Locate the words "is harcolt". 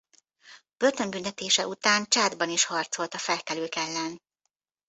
2.49-3.13